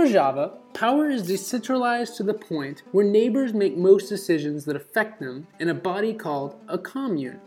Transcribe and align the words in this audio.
In 0.00 0.06
Rojava, 0.06 0.52
power 0.72 1.10
is 1.10 1.26
decentralized 1.26 2.16
to 2.16 2.22
the 2.22 2.32
point 2.32 2.84
where 2.90 3.04
neighbors 3.04 3.52
make 3.52 3.76
most 3.76 4.08
decisions 4.08 4.64
that 4.64 4.74
affect 4.74 5.20
them 5.20 5.46
in 5.58 5.68
a 5.68 5.74
body 5.74 6.14
called 6.14 6.58
a 6.68 6.78
commune. 6.78 7.38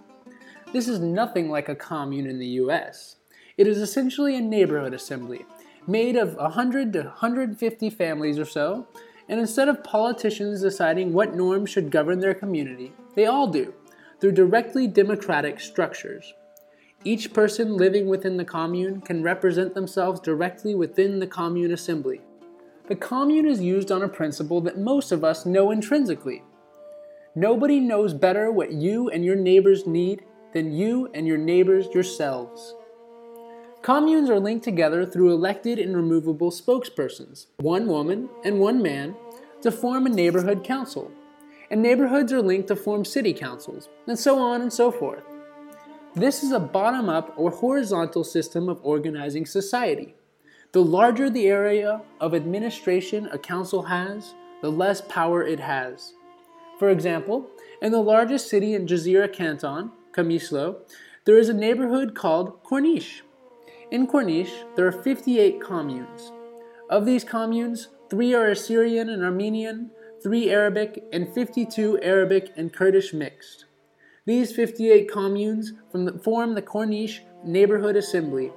This 0.72 0.88
is 0.88 1.00
nothing 1.00 1.50
like 1.50 1.68
a 1.68 1.74
commune 1.74 2.28
in 2.28 2.38
the 2.38 2.62
US. 2.62 3.16
It 3.58 3.66
is 3.66 3.80
essentially 3.80 4.36
a 4.36 4.42
neighborhood 4.42 4.94
assembly 4.94 5.48
made 5.88 6.16
of 6.16 6.36
100 6.36 6.94
to 6.94 7.00
150 7.00 7.90
families 7.90 8.38
or 8.38 8.46
so, 8.46 8.86
and 9.28 9.40
instead 9.40 9.68
of 9.68 9.84
politicians 9.84 10.62
deciding 10.62 11.12
what 11.12 11.36
norms 11.36 11.72
should 11.72 11.90
govern 11.90 12.20
their 12.20 12.36
community, 12.36 12.92
they 13.16 13.26
all 13.26 13.48
do 13.48 13.74
through 14.22 14.34
directly 14.34 14.86
democratic 14.86 15.60
structures. 15.60 16.36
Each 17.04 17.34
person 17.34 17.78
living 17.78 18.06
within 18.06 18.38
the 18.38 18.46
commune 18.46 19.02
can 19.02 19.24
represent 19.24 19.74
themselves 19.74 20.20
directly 20.20 20.76
within 20.76 21.18
the 21.18 21.26
commune 21.26 21.74
assembly. 21.74 22.22
The 22.88 22.96
commune 22.96 23.46
is 23.46 23.62
used 23.62 23.92
on 23.92 24.04
a 24.04 24.10
principle 24.10 24.60
that 24.62 24.78
most 24.78 25.14
of 25.14 25.24
us 25.24 25.46
know 25.46 25.72
intrinsically. 25.72 26.44
Nobody 27.34 27.80
knows 27.80 28.14
better 28.14 28.52
what 28.52 28.74
you 28.74 29.10
and 29.10 29.24
your 29.24 29.38
neighbors 29.38 29.88
need 29.88 30.24
than 30.54 30.74
you 30.74 31.10
and 31.14 31.26
your 31.26 31.38
neighbors 31.38 31.88
yourselves. 31.94 32.76
Communes 33.82 34.30
are 34.30 34.40
linked 34.40 34.64
together 34.64 35.06
through 35.06 35.32
elected 35.32 35.80
and 35.80 35.96
removable 35.96 36.52
spokespersons, 36.52 37.48
one 37.58 37.88
woman 37.88 38.30
and 38.44 38.60
one 38.60 38.82
man, 38.82 39.16
to 39.62 39.72
form 39.72 40.06
a 40.06 40.10
neighborhood 40.10 40.64
council. 40.64 41.10
And 41.72 41.82
neighborhoods 41.82 42.34
are 42.34 42.42
linked 42.42 42.68
to 42.68 42.76
form 42.76 43.06
city 43.06 43.34
councils, 43.34 43.88
and 44.08 44.20
so 44.20 44.40
on 44.40 44.62
and 44.62 44.72
so 44.72 44.92
forth. 44.92 45.24
This 46.16 46.44
is 46.44 46.52
a 46.52 46.60
bottom 46.60 47.10
up 47.10 47.34
or 47.38 47.50
horizontal 47.50 48.24
system 48.24 48.68
of 48.70 48.80
organizing 48.84 49.46
society. 49.46 50.16
The 50.74 50.84
larger 50.84 51.30
the 51.30 51.46
area 51.50 52.02
of 52.20 52.34
administration 52.34 53.30
a 53.32 53.38
council 53.38 53.84
has, 53.84 54.34
the 54.64 54.72
less 54.72 55.02
power 55.02 55.46
it 55.46 55.60
has. 55.60 56.16
For 56.80 56.90
example, 56.90 57.48
in 57.80 57.92
the 57.92 58.02
largest 58.02 58.50
city 58.50 58.74
in 58.74 58.88
Jazeera 58.88 59.32
Canton, 59.32 59.92
Qamishlo, 60.14 60.78
there 61.26 61.38
is 61.38 61.48
a 61.48 61.54
neighborhood 61.54 62.16
called 62.16 62.64
Corniche. 62.64 63.22
In 63.92 64.08
Corniche, 64.08 64.66
there 64.76 64.88
are 64.88 64.92
58 64.92 65.62
communes. 65.62 66.32
Of 66.90 67.06
these 67.06 67.24
communes, 67.24 67.90
three 68.10 68.34
are 68.34 68.50
Assyrian 68.50 69.10
and 69.10 69.24
Armenian, 69.24 69.92
three 70.24 70.50
Arabic, 70.50 71.04
and 71.14 71.32
52 71.32 72.02
Arabic 72.02 72.52
and 72.58 72.74
Kurdish 72.74 73.14
mixed. 73.14 73.66
These 74.26 74.56
58 74.56 75.12
communes 75.12 75.74
form 76.24 76.56
the 76.56 76.64
Corniche 76.64 77.20
Neighborhood 77.46 77.96
Assembly, 77.96 78.52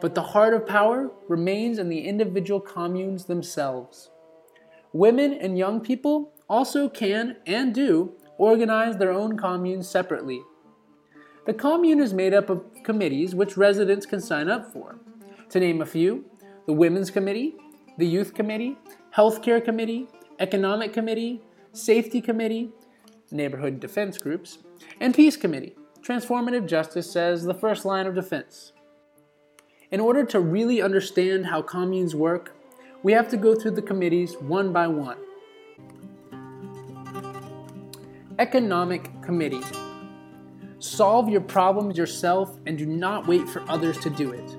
but 0.00 0.14
the 0.14 0.22
heart 0.22 0.54
of 0.54 0.66
power 0.66 1.10
remains 1.28 1.78
in 1.78 1.88
the 1.88 2.00
individual 2.00 2.60
communes 2.60 3.24
themselves. 3.24 4.10
Women 4.92 5.32
and 5.34 5.58
young 5.58 5.80
people 5.80 6.32
also 6.48 6.88
can 6.88 7.36
and 7.46 7.74
do 7.74 8.14
organize 8.38 8.96
their 8.96 9.12
own 9.12 9.36
communes 9.36 9.88
separately. 9.88 10.40
The 11.46 11.54
commune 11.54 12.00
is 12.00 12.14
made 12.14 12.34
up 12.34 12.50
of 12.50 12.64
committees 12.84 13.34
which 13.34 13.56
residents 13.56 14.06
can 14.06 14.20
sign 14.20 14.48
up 14.48 14.72
for. 14.72 14.98
To 15.50 15.60
name 15.60 15.82
a 15.82 15.86
few, 15.86 16.24
the 16.66 16.72
Women's 16.72 17.10
Committee, 17.10 17.56
the 17.96 18.06
Youth 18.06 18.34
Committee, 18.34 18.76
Healthcare 19.16 19.64
Committee, 19.64 20.08
Economic 20.38 20.92
Committee, 20.92 21.42
Safety 21.72 22.20
Committee, 22.20 22.70
neighborhood 23.30 23.80
defense 23.80 24.18
groups, 24.18 24.58
and 25.00 25.14
Peace 25.14 25.36
Committee. 25.36 25.74
Transformative 26.02 26.66
justice 26.66 27.10
says 27.10 27.44
the 27.44 27.54
first 27.54 27.84
line 27.84 28.06
of 28.06 28.14
defense. 28.14 28.72
In 29.90 30.00
order 30.00 30.22
to 30.22 30.38
really 30.38 30.82
understand 30.82 31.46
how 31.46 31.62
communes 31.62 32.14
work, 32.14 32.54
we 33.02 33.12
have 33.12 33.30
to 33.30 33.38
go 33.38 33.54
through 33.54 33.70
the 33.70 33.80
committees 33.80 34.34
one 34.34 34.70
by 34.70 34.86
one. 34.86 35.16
Economic 38.38 39.10
Committee. 39.22 39.62
Solve 40.78 41.30
your 41.30 41.40
problems 41.40 41.96
yourself 41.96 42.58
and 42.66 42.76
do 42.76 42.84
not 42.84 43.26
wait 43.26 43.48
for 43.48 43.64
others 43.66 43.96
to 44.00 44.10
do 44.10 44.30
it. 44.32 44.56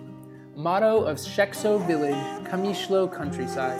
Motto 0.55 1.03
of 1.03 1.17
Shekso 1.17 1.85
Village, 1.85 2.15
Kamishlo 2.47 3.07
countryside. 3.13 3.79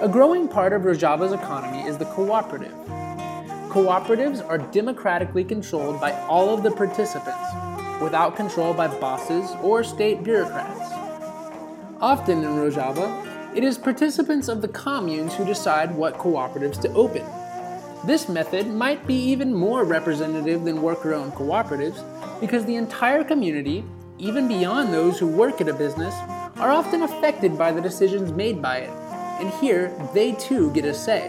A 0.00 0.08
growing 0.08 0.48
part 0.48 0.72
of 0.72 0.86
Rojava's 0.86 1.32
economy 1.32 1.82
is 1.82 1.98
the 1.98 2.06
cooperative. 2.06 2.72
Cooperatives 3.68 4.42
are 4.48 4.58
democratically 4.58 5.44
controlled 5.44 6.00
by 6.00 6.12
all 6.22 6.54
of 6.54 6.62
the 6.62 6.70
participants, 6.70 7.52
without 8.02 8.36
control 8.36 8.74
by 8.74 8.88
bosses 8.88 9.50
or 9.62 9.84
state 9.84 10.22
bureaucrats. 10.22 10.92
Often 12.00 12.38
in 12.38 12.50
Rojava, 12.50 13.56
it 13.56 13.62
is 13.62 13.78
participants 13.78 14.48
of 14.48 14.62
the 14.62 14.68
communes 14.68 15.34
who 15.34 15.44
decide 15.44 15.94
what 15.94 16.18
cooperatives 16.18 16.80
to 16.80 16.92
open. 16.94 17.24
This 18.04 18.28
method 18.28 18.66
might 18.66 19.06
be 19.06 19.14
even 19.14 19.54
more 19.54 19.84
representative 19.84 20.64
than 20.64 20.82
worker 20.82 21.14
owned 21.14 21.34
cooperatives 21.34 22.02
because 22.40 22.64
the 22.64 22.76
entire 22.76 23.22
community, 23.22 23.84
even 24.18 24.48
beyond 24.48 24.92
those 24.92 25.18
who 25.18 25.28
work 25.28 25.60
at 25.60 25.68
a 25.68 25.74
business, 25.74 26.14
are 26.56 26.70
often 26.70 27.02
affected 27.02 27.56
by 27.56 27.70
the 27.70 27.80
decisions 27.80 28.32
made 28.32 28.60
by 28.60 28.78
it, 28.78 28.90
and 29.40 29.50
here 29.60 29.92
they 30.14 30.32
too 30.32 30.72
get 30.72 30.84
a 30.84 30.92
say. 30.92 31.28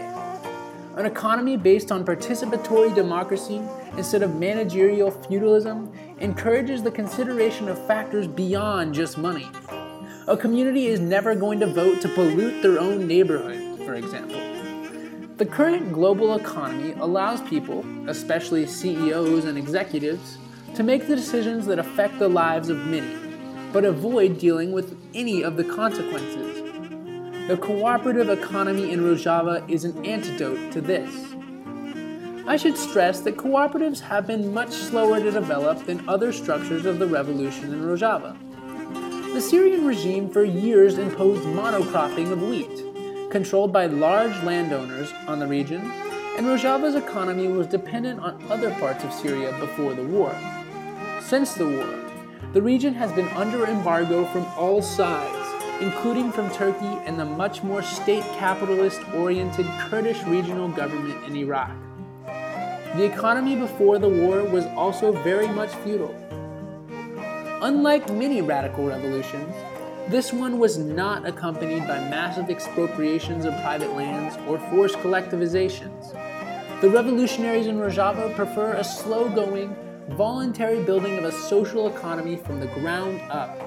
An 0.96 1.06
economy 1.06 1.56
based 1.56 1.92
on 1.92 2.04
participatory 2.04 2.94
democracy 2.94 3.60
instead 3.96 4.22
of 4.22 4.36
managerial 4.36 5.10
feudalism 5.10 5.92
encourages 6.24 6.82
the 6.82 6.90
consideration 6.90 7.68
of 7.68 7.86
factors 7.86 8.26
beyond 8.26 8.94
just 8.94 9.18
money. 9.18 9.46
A 10.26 10.36
community 10.36 10.86
is 10.86 10.98
never 10.98 11.34
going 11.34 11.60
to 11.60 11.66
vote 11.66 12.00
to 12.00 12.08
pollute 12.08 12.62
their 12.62 12.80
own 12.80 13.06
neighborhood, 13.06 13.78
for 13.84 13.94
example. 13.94 14.40
The 15.36 15.44
current 15.44 15.92
global 15.92 16.34
economy 16.34 16.94
allows 16.94 17.42
people, 17.42 17.84
especially 18.08 18.66
CEOs 18.66 19.44
and 19.44 19.58
executives, 19.58 20.38
to 20.74 20.82
make 20.82 21.06
the 21.06 21.14
decisions 21.14 21.66
that 21.66 21.78
affect 21.78 22.18
the 22.18 22.28
lives 22.28 22.70
of 22.70 22.78
many, 22.86 23.14
but 23.70 23.84
avoid 23.84 24.38
dealing 24.38 24.72
with 24.72 24.98
any 25.14 25.44
of 25.44 25.56
the 25.56 25.64
consequences 25.64 26.64
the 27.46 27.58
cooperative 27.58 28.30
economy 28.30 28.90
in 28.90 29.00
Rojava 29.00 29.68
is 29.68 29.84
an 29.84 30.06
antidote 30.06 30.72
to 30.72 30.80
this. 30.80 31.33
I 32.46 32.58
should 32.58 32.76
stress 32.76 33.20
that 33.20 33.38
cooperatives 33.38 34.00
have 34.00 34.26
been 34.26 34.52
much 34.52 34.70
slower 34.70 35.18
to 35.18 35.30
develop 35.30 35.86
than 35.86 36.06
other 36.06 36.30
structures 36.30 36.84
of 36.84 36.98
the 36.98 37.06
revolution 37.06 37.72
in 37.72 37.82
Rojava. 37.82 38.36
The 39.32 39.40
Syrian 39.40 39.86
regime 39.86 40.28
for 40.28 40.44
years 40.44 40.98
imposed 40.98 41.44
monocropping 41.44 42.30
of 42.30 42.42
wheat, 42.42 43.30
controlled 43.30 43.72
by 43.72 43.86
large 43.86 44.36
landowners 44.44 45.10
on 45.26 45.38
the 45.38 45.46
region, 45.46 45.90
and 46.36 46.46
Rojava's 46.46 46.96
economy 46.96 47.48
was 47.48 47.66
dependent 47.66 48.20
on 48.20 48.44
other 48.50 48.70
parts 48.72 49.04
of 49.04 49.12
Syria 49.14 49.56
before 49.58 49.94
the 49.94 50.04
war. 50.04 50.36
Since 51.22 51.54
the 51.54 51.66
war, 51.66 52.52
the 52.52 52.60
region 52.60 52.92
has 52.92 53.10
been 53.12 53.28
under 53.28 53.66
embargo 53.66 54.26
from 54.26 54.44
all 54.56 54.82
sides 54.82 55.44
including 55.80 56.30
from 56.30 56.48
Turkey 56.50 57.00
and 57.04 57.18
the 57.18 57.24
much 57.24 57.62
more 57.62 57.82
state 57.82 58.22
capitalist 58.38 59.00
oriented 59.12 59.66
Kurdish 59.80 60.22
regional 60.22 60.68
government 60.68 61.24
in 61.24 61.34
Iraq. 61.36 61.70
The 62.96 63.04
economy 63.04 63.56
before 63.56 63.98
the 63.98 64.08
war 64.08 64.44
was 64.44 64.66
also 64.76 65.10
very 65.10 65.48
much 65.48 65.74
feudal. 65.82 66.14
Unlike 67.60 68.12
many 68.12 68.40
radical 68.40 68.86
revolutions, 68.86 69.52
this 70.08 70.32
one 70.32 70.60
was 70.60 70.78
not 70.78 71.26
accompanied 71.26 71.88
by 71.88 71.98
massive 71.98 72.50
expropriations 72.50 73.46
of 73.46 73.52
private 73.62 73.96
lands 73.96 74.36
or 74.46 74.60
forced 74.70 74.96
collectivizations. 74.98 76.12
The 76.80 76.88
revolutionaries 76.88 77.66
in 77.66 77.78
Rojava 77.78 78.32
prefer 78.36 78.74
a 78.74 78.84
slow 78.84 79.28
going, 79.28 79.74
voluntary 80.10 80.84
building 80.84 81.18
of 81.18 81.24
a 81.24 81.32
social 81.32 81.88
economy 81.88 82.36
from 82.36 82.60
the 82.60 82.68
ground 82.68 83.20
up 83.28 83.60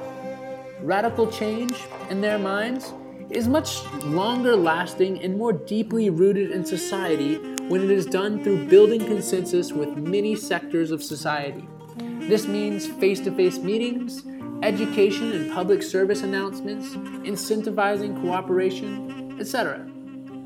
radical 0.82 1.30
change, 1.30 1.74
in 2.10 2.22
their 2.22 2.40
minds, 2.40 2.94
is 3.30 3.48
much 3.48 3.84
longer 4.04 4.56
lasting 4.56 5.22
and 5.22 5.38
more 5.38 5.52
deeply 5.52 6.10
rooted 6.10 6.52
in 6.52 6.64
society 6.64 7.57
when 7.68 7.84
it 7.84 7.92
is 7.92 8.06
done 8.06 8.44
through 8.44 8.66
building 8.68 9.04
consensus 9.06 9.74
with 9.74 9.90
many 9.98 10.36
sectors 10.36 10.90
of 10.90 11.04
society. 11.04 11.68
This 11.98 12.48
means 12.48 12.88
face 12.88 13.20
to 13.22 13.32
face 13.32 13.58
meetings, 13.58 14.24
education 14.64 15.34
and 15.34 15.52
public 15.52 15.84
service 15.84 16.24
announcements, 16.24 16.96
incentivizing 17.28 18.22
cooperation, 18.22 19.38
etc. 19.40 19.80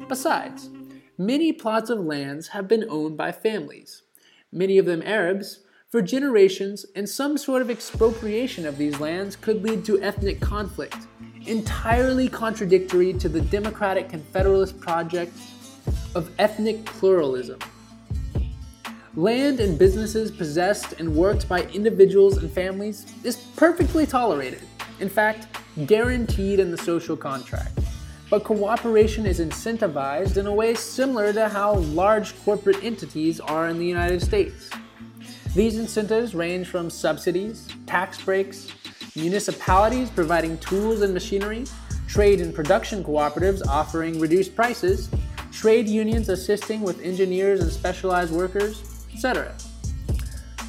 Besides, 0.08 0.70
many 1.18 1.54
plots 1.54 1.90
of 1.90 2.00
lands 2.00 2.50
have 2.50 2.68
been 2.68 2.86
owned 2.90 3.18
by 3.18 3.32
families, 3.32 4.02
many 4.52 4.78
of 4.78 4.86
them 4.86 5.04
Arabs, 5.04 5.60
for 5.90 6.02
generations, 6.02 6.86
and 6.96 7.08
some 7.08 7.38
sort 7.38 7.62
of 7.62 7.70
expropriation 7.70 8.66
of 8.66 8.78
these 8.78 9.00
lands 9.00 9.36
could 9.36 9.62
lead 9.62 9.86
to 9.86 10.02
ethnic 10.02 10.40
conflict, 10.40 10.96
entirely 11.46 12.30
contradictory 12.30 13.14
to 13.14 13.28
the 13.28 13.42
democratic 13.42 14.10
confederalist 14.10 14.80
project 14.80 15.34
of 16.16 16.32
ethnic 16.40 16.86
pluralism. 16.86 17.60
Land 19.16 19.60
and 19.60 19.78
businesses 19.78 20.32
possessed 20.32 20.94
and 21.00 21.14
worked 21.14 21.50
by 21.50 21.64
individuals 21.64 22.38
and 22.38 22.50
families 22.52 23.06
is 23.24 23.36
perfectly 23.56 24.06
tolerated, 24.06 24.62
in 25.00 25.10
fact, 25.10 25.48
guaranteed 25.86 26.60
in 26.60 26.72
the 26.72 26.78
social 26.78 27.18
contract. 27.18 27.78
but 28.32 28.46
cooperation 28.46 29.26
is 29.26 29.42
incentivized 29.42 30.38
in 30.38 30.48
a 30.48 30.54
way 30.54 30.74
similar 30.74 31.34
to 31.34 31.50
how 31.50 31.76
large 31.76 32.34
corporate 32.46 32.82
entities 32.82 33.42
are 33.42 33.68
in 33.68 33.78
the 33.78 33.86
United 33.86 34.22
States. 34.22 34.70
These 35.54 35.78
incentives 35.78 36.34
range 36.34 36.68
from 36.68 36.90
subsidies, 36.90 37.68
tax 37.86 38.22
breaks, 38.22 38.72
municipalities 39.18 40.10
providing 40.10 40.58
tools 40.60 41.02
and 41.02 41.14
machinery, 41.14 41.66
trade 42.08 42.40
and 42.40 42.56
production 42.56 43.04
cooperatives 43.04 43.68
offering 43.68 44.18
reduced 44.18 44.56
prices, 44.56 45.10
trade 45.52 45.88
unions 45.88 46.30
assisting 46.30 46.82
with 46.82 47.02
engineers 47.02 47.62
and 47.62 47.72
specialized 47.72 48.34
workers, 48.34 49.06
etc. 49.14 49.54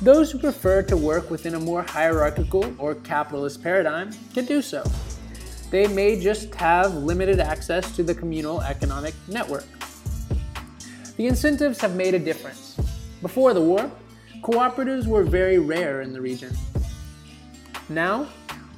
Those 0.03 0.33
who 0.33 0.39
prefer 0.39 0.83
to 0.83 0.97
work 0.97 1.31
within 1.31 1.55
a 1.55 1.61
more 1.61 1.83
hierarchical 1.83 2.75
or 2.79 2.97
capitalist 2.97 3.63
paradigm 3.63 4.11
can 4.35 4.45
do 4.47 4.61
so. 4.61 4.83
They 5.71 5.87
may 5.87 6.21
just 6.21 6.55
have 6.57 6.95
limited 6.95 7.41
access 7.41 7.95
to 7.97 8.03
the 8.03 8.15
communal 8.15 8.61
economic 8.63 9.15
network. 9.29 9.65
The 11.17 11.27
incentives 11.27 11.81
have 11.81 11.95
made 11.95 12.15
a 12.15 12.19
difference. 12.19 12.77
Before 13.23 13.55
the 13.55 13.61
war, 13.61 13.91
cooperatives 14.43 15.07
were 15.07 15.23
very 15.23 15.59
rare 15.59 16.03
in 16.03 16.13
the 16.13 16.21
region. 16.21 16.53
Now, 17.89 18.27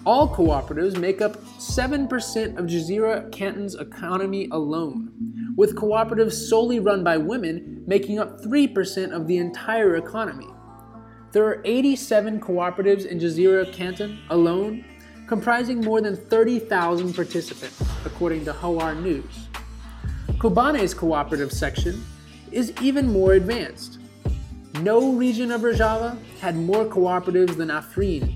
all 0.04 0.28
cooperatives 0.28 0.98
make 0.98 1.22
up 1.22 1.36
7% 1.58 2.58
of 2.58 2.66
Jazeera 2.66 3.32
Canton's 3.32 3.74
economy 3.74 4.48
alone, 4.50 5.10
with 5.56 5.76
cooperatives 5.76 6.32
solely 6.32 6.80
run 6.80 7.04
by 7.04 7.16
women 7.16 7.82
making 7.86 8.18
up 8.18 8.40
3% 8.40 9.12
of 9.12 9.26
the 9.26 9.38
entire 9.38 9.96
economy. 9.96 10.48
There 11.32 11.44
are 11.44 11.60
87 11.64 12.40
cooperatives 12.40 13.06
in 13.06 13.18
Jazeera 13.18 13.72
Canton 13.72 14.18
alone, 14.30 14.84
comprising 15.26 15.80
more 15.80 16.00
than 16.00 16.16
30,000 16.16 17.14
participants, 17.14 17.82
according 18.04 18.44
to 18.44 18.52
Hawar 18.52 19.00
News. 19.00 19.48
Kobane's 20.38 20.94
cooperative 20.94 21.52
section 21.52 22.04
is 22.52 22.72
even 22.80 23.12
more 23.12 23.32
advanced. 23.32 23.98
No 24.80 25.12
region 25.12 25.50
of 25.50 25.62
Rojava 25.62 26.18
had 26.40 26.56
more 26.56 26.84
cooperatives 26.84 27.56
than 27.56 27.68
Afrin, 27.68 28.34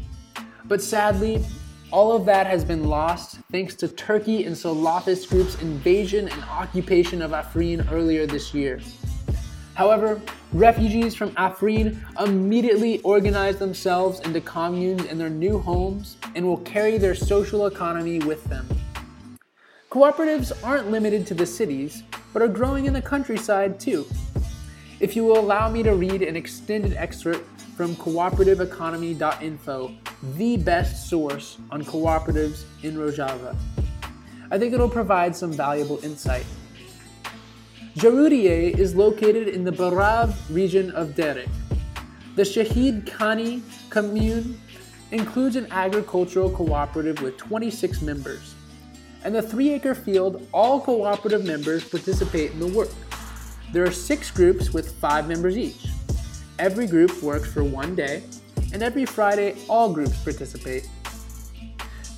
but 0.64 0.82
sadly, 0.82 1.44
all 1.90 2.12
of 2.12 2.26
that 2.26 2.46
has 2.46 2.64
been 2.64 2.84
lost 2.84 3.38
thanks 3.50 3.74
to 3.76 3.88
Turkey 3.88 4.44
and 4.44 4.54
Salafist 4.54 5.28
groups' 5.30 5.60
invasion 5.62 6.28
and 6.28 6.42
occupation 6.44 7.22
of 7.22 7.30
Afrin 7.30 7.90
earlier 7.90 8.26
this 8.26 8.52
year. 8.52 8.80
However, 9.74 10.20
refugees 10.52 11.14
from 11.14 11.30
Afrin 11.32 11.98
immediately 12.20 13.00
organized 13.00 13.58
themselves 13.58 14.20
into 14.20 14.40
communes 14.40 15.04
in 15.04 15.16
their 15.18 15.30
new 15.30 15.58
homes 15.58 16.16
and 16.34 16.44
will 16.44 16.58
carry 16.58 16.98
their 16.98 17.14
social 17.14 17.66
economy 17.66 18.18
with 18.18 18.44
them. 18.44 18.68
Cooperatives 19.90 20.52
aren't 20.62 20.90
limited 20.90 21.26
to 21.28 21.34
the 21.34 21.46
cities, 21.46 22.02
but 22.34 22.42
are 22.42 22.48
growing 22.48 22.84
in 22.84 22.92
the 22.92 23.00
countryside 23.00 23.80
too. 23.80 24.06
If 25.00 25.16
you 25.16 25.24
will 25.24 25.38
allow 25.38 25.70
me 25.70 25.82
to 25.84 25.94
read 25.94 26.20
an 26.22 26.36
extended 26.36 26.92
excerpt 26.94 27.48
from 27.76 27.94
cooperativeeconomy.info, 27.96 29.94
the 30.22 30.56
best 30.56 31.08
source 31.08 31.58
on 31.70 31.84
cooperatives 31.84 32.64
in 32.82 32.96
Rojava. 32.96 33.56
I 34.50 34.58
think 34.58 34.72
it'll 34.72 34.88
provide 34.88 35.36
some 35.36 35.52
valuable 35.52 36.02
insight. 36.02 36.46
Jarudiye 37.96 38.78
is 38.78 38.94
located 38.94 39.48
in 39.48 39.64
the 39.64 39.72
Barav 39.72 40.34
region 40.50 40.90
of 40.92 41.14
Derek. 41.14 41.48
The 42.36 42.42
Shahid 42.42 43.04
Khani 43.04 43.62
commune 43.90 44.60
includes 45.10 45.56
an 45.56 45.66
agricultural 45.70 46.50
cooperative 46.50 47.20
with 47.22 47.36
26 47.36 48.02
members. 48.02 48.54
And 49.24 49.34
the 49.34 49.42
three 49.42 49.70
acre 49.70 49.94
field, 49.94 50.46
all 50.52 50.80
cooperative 50.80 51.44
members 51.44 51.88
participate 51.88 52.52
in 52.52 52.60
the 52.60 52.68
work. 52.68 52.90
There 53.72 53.84
are 53.84 53.90
six 53.90 54.30
groups 54.30 54.72
with 54.72 54.92
five 55.00 55.26
members 55.28 55.58
each. 55.58 55.86
Every 56.58 56.86
group 56.86 57.22
works 57.22 57.52
for 57.52 57.64
one 57.64 57.94
day, 57.94 58.22
and 58.72 58.82
every 58.82 59.04
Friday, 59.04 59.56
all 59.68 59.92
groups 59.92 60.16
participate. 60.22 60.88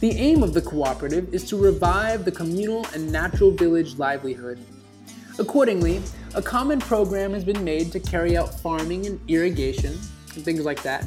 The 0.01 0.13
aim 0.13 0.43
of 0.43 0.55
the 0.55 0.63
cooperative 0.63 1.35
is 1.35 1.45
to 1.51 1.57
revive 1.57 2.25
the 2.25 2.33
communal 2.33 2.87
and 2.95 3.11
natural 3.13 3.51
village 3.51 3.99
livelihood. 3.99 4.59
Accordingly, 5.39 6.03
a 6.35 6.43
common 6.43 6.79
program 6.81 7.33
has 7.33 7.45
been 7.45 7.63
made 7.63 7.93
to 7.93 8.01
carry 8.01 8.37
out 8.37 8.61
farming 8.61 9.07
and 9.07 9.21
irrigation, 9.29 9.99
and 10.35 10.45
things 10.45 10.65
like 10.65 10.83
that. 10.83 11.07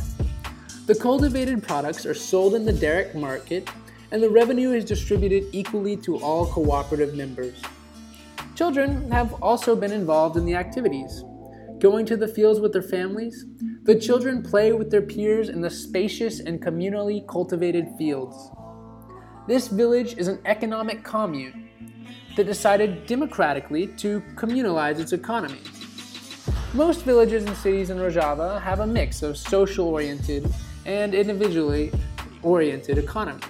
The 0.86 0.96
cultivated 0.96 1.64
products 1.64 2.06
are 2.06 2.14
sold 2.14 2.56
in 2.56 2.66
the 2.66 2.74
Derek 2.74 3.16
market, 3.16 3.70
and 4.12 4.22
the 4.22 4.30
revenue 4.30 4.72
is 4.72 4.86
distributed 4.86 5.46
equally 5.52 5.98
to 5.98 6.18
all 6.18 6.46
cooperative 6.46 7.16
members. 7.16 7.62
Children 8.56 9.10
have 9.12 9.34
also 9.42 9.76
been 9.76 9.92
involved 9.92 10.38
in 10.38 10.46
the 10.46 10.56
activities 10.56 11.24
going 11.80 12.06
to 12.06 12.16
the 12.16 12.28
fields 12.28 12.62
with 12.62 12.72
their 12.72 12.82
families, 12.82 13.46
the 13.84 14.00
children 14.00 14.42
play 14.42 14.72
with 14.72 14.90
their 14.90 15.02
peers 15.02 15.50
in 15.50 15.60
the 15.60 15.70
spacious 15.70 16.40
and 16.40 16.62
communally 16.62 17.28
cultivated 17.28 17.86
fields. 17.98 18.50
This 19.46 19.68
village 19.68 20.18
is 20.18 20.30
an 20.30 20.40
economic 20.46 21.04
commune 21.04 21.70
that 22.38 22.46
decided 22.46 23.06
democratically 23.06 23.88
to 23.88 24.22
communalize 24.36 25.00
its 25.00 25.12
economy. 25.12 25.60
Most 26.74 27.04
villages 27.04 27.44
and 27.44 27.58
cities 27.58 27.90
in 27.90 27.98
Rojava 27.98 28.62
have 28.62 28.80
a 28.80 28.88
mix 28.88 29.22
of 29.22 29.38
social 29.38 29.90
oriented 29.90 30.50
and 30.86 31.14
individually 31.14 31.92
oriented 32.42 32.98
economies. 32.98 33.44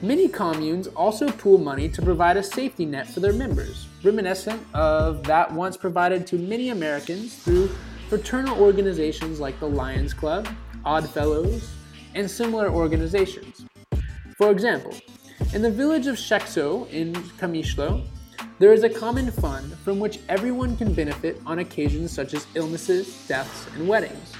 Many 0.00 0.26
communes 0.26 0.86
also 0.88 1.28
pool 1.28 1.58
money 1.58 1.90
to 1.90 2.00
provide 2.00 2.38
a 2.38 2.42
safety 2.42 2.86
net 2.86 3.08
for 3.08 3.20
their 3.20 3.34
members, 3.34 3.88
reminiscent 4.02 4.62
of 4.74 5.22
that 5.24 5.52
once 5.52 5.76
provided 5.76 6.26
to 6.28 6.38
many 6.38 6.70
Americans 6.70 7.36
through 7.36 7.70
fraternal 8.08 8.56
organizations 8.62 9.40
like 9.40 9.58
the 9.58 9.68
Lions 9.68 10.14
Club, 10.14 10.48
Odd 10.84 11.08
Fellows, 11.08 11.72
and 12.14 12.30
similar 12.30 12.70
organizations. 12.70 13.66
For 14.36 14.50
example, 14.50 14.94
in 15.52 15.62
the 15.62 15.70
village 15.70 16.06
of 16.06 16.16
Shekso 16.16 16.88
in 16.90 17.12
Kamishlo, 17.38 18.06
there 18.58 18.72
is 18.72 18.84
a 18.84 18.88
common 18.88 19.30
fund 19.30 19.72
from 19.78 19.98
which 19.98 20.20
everyone 20.28 20.76
can 20.76 20.94
benefit 20.94 21.40
on 21.44 21.58
occasions 21.58 22.12
such 22.12 22.32
as 22.32 22.46
illnesses, 22.54 23.26
deaths, 23.26 23.66
and 23.74 23.88
weddings. 23.88 24.32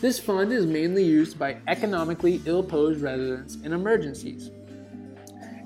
This 0.00 0.18
fund 0.18 0.52
is 0.52 0.64
mainly 0.64 1.02
used 1.02 1.38
by 1.38 1.58
economically 1.66 2.42
ill 2.46 2.62
posed 2.62 3.00
residents 3.00 3.56
in 3.56 3.72
emergencies. 3.72 4.50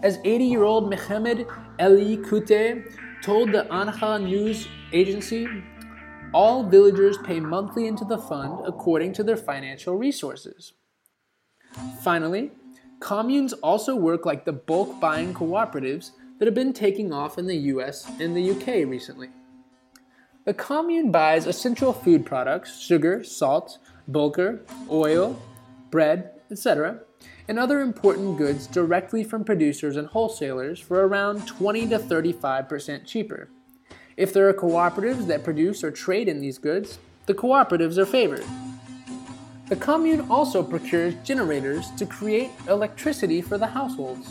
As 0.02 0.18
80 0.24 0.44
year 0.44 0.62
old 0.64 0.88
Mohamed 0.88 1.46
Eli 1.80 2.16
Kute 2.22 2.90
told 3.22 3.52
the 3.52 3.66
Anha 3.70 4.22
news 4.22 4.66
agency, 4.92 5.46
all 6.32 6.62
villagers 6.62 7.18
pay 7.18 7.40
monthly 7.40 7.86
into 7.86 8.04
the 8.04 8.18
fund 8.18 8.60
according 8.66 9.12
to 9.14 9.22
their 9.22 9.36
financial 9.36 9.96
resources. 9.96 10.74
Finally, 12.02 12.50
communes 13.00 13.52
also 13.54 13.94
work 13.94 14.26
like 14.26 14.44
the 14.44 14.52
bulk 14.52 15.00
buying 15.00 15.32
cooperatives 15.32 16.10
that 16.38 16.46
have 16.46 16.54
been 16.54 16.72
taking 16.72 17.12
off 17.12 17.38
in 17.38 17.46
the 17.46 17.56
US 17.56 18.08
and 18.20 18.36
the 18.36 18.50
UK 18.50 18.88
recently. 18.88 19.30
The 20.44 20.54
commune 20.54 21.10
buys 21.10 21.46
essential 21.46 21.92
food 21.92 22.24
products, 22.24 22.80
sugar, 22.80 23.22
salt, 23.22 23.78
bulgur, 24.10 24.60
oil, 24.90 25.40
bread, 25.90 26.32
etc., 26.50 27.00
and 27.48 27.58
other 27.58 27.80
important 27.80 28.36
goods 28.36 28.66
directly 28.66 29.24
from 29.24 29.44
producers 29.44 29.96
and 29.96 30.08
wholesalers 30.08 30.78
for 30.78 31.06
around 31.06 31.46
20 31.46 31.88
to 31.88 31.98
35% 31.98 33.06
cheaper. 33.06 33.50
If 34.18 34.32
there 34.32 34.48
are 34.48 34.52
cooperatives 34.52 35.28
that 35.28 35.44
produce 35.44 35.84
or 35.84 35.92
trade 35.92 36.26
in 36.26 36.40
these 36.40 36.58
goods, 36.58 36.98
the 37.26 37.34
cooperatives 37.34 37.98
are 37.98 38.04
favored. 38.04 38.44
The 39.68 39.76
commune 39.76 40.28
also 40.28 40.60
procures 40.60 41.14
generators 41.22 41.92
to 41.92 42.04
create 42.04 42.50
electricity 42.68 43.40
for 43.40 43.58
the 43.58 43.68
households. 43.68 44.28